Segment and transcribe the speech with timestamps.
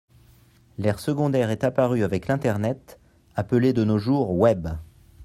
[0.79, 2.97] L'aire secondaire est apparu avec l'internet,
[3.35, 4.67] appelé de nos jours Web